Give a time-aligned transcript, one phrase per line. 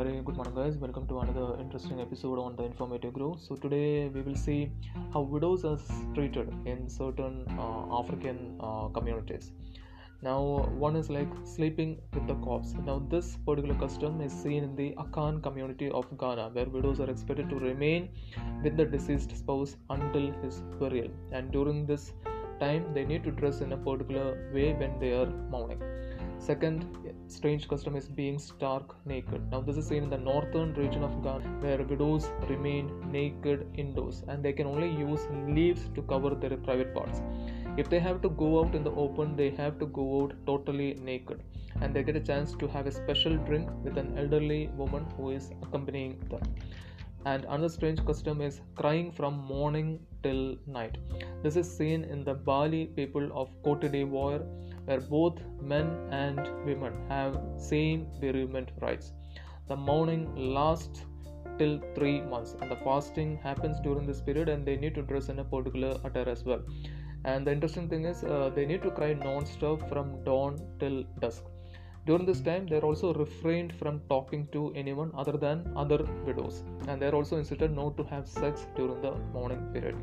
[0.00, 0.76] very good morning, guys.
[0.78, 3.36] Welcome to another interesting episode on the Informative Grow.
[3.38, 4.72] So, today we will see
[5.12, 5.78] how widows are
[6.14, 9.52] treated in certain uh, African uh, communities.
[10.22, 10.40] Now,
[10.84, 12.72] one is like sleeping with the corpse.
[12.86, 17.10] Now, this particular custom is seen in the Akan community of Ghana, where widows are
[17.10, 18.08] expected to remain
[18.64, 22.12] with the deceased spouse until his burial, and during this
[22.58, 25.82] time, they need to dress in a particular way when they are mourning.
[26.50, 26.84] Second
[27.28, 29.40] strange custom is being stark naked.
[29.52, 34.24] Now, this is seen in the northern region of Ghana where widows remain naked indoors
[34.26, 37.22] and they can only use leaves to cover their private parts.
[37.76, 40.94] If they have to go out in the open, they have to go out totally
[40.94, 41.40] naked
[41.82, 45.30] and they get a chance to have a special drink with an elderly woman who
[45.30, 46.42] is accompanying them
[47.26, 50.96] and another strange custom is crying from morning till night.
[51.42, 54.42] This is seen in the Bali people of Cote d'Ivoire,
[54.84, 59.12] where both men and women have same bereavement rites.
[59.68, 61.04] The mourning lasts
[61.58, 65.28] till three months, and the fasting happens during this period, and they need to dress
[65.28, 66.62] in a particular attire as well.
[67.24, 71.44] And the interesting thing is, uh, they need to cry non-stop from dawn till dusk
[72.06, 76.64] during this time, they are also refrained from talking to anyone other than other widows,
[76.88, 79.96] and they are also instructed not to have sex during the mourning period.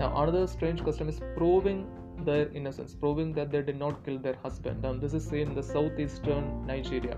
[0.00, 1.86] Now, another strange custom is proving
[2.24, 4.84] their innocence, proving that they did not kill their husband.
[4.84, 7.16] And this is seen in the southeastern Nigeria.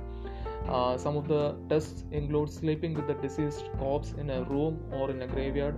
[0.69, 5.11] Uh, some of the tests include sleeping with the deceased corpse in a room or
[5.11, 5.77] in a graveyard,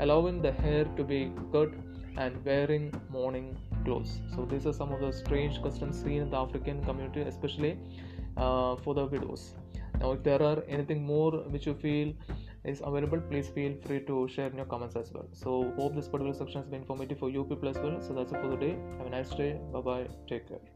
[0.00, 1.70] allowing the hair to be cut,
[2.18, 4.20] and wearing mourning clothes.
[4.34, 7.78] So these are some of the strange customs seen in the African community, especially
[8.36, 9.54] uh, for the widows.
[10.00, 12.12] Now, if there are anything more which you feel
[12.66, 15.28] is available, please feel free to share in your comments as well.
[15.32, 18.00] So hope this particular section has been informative for you people as well.
[18.00, 18.76] So that's it for the day.
[18.98, 19.60] Have a nice day.
[19.72, 20.08] Bye bye.
[20.28, 20.75] Take care.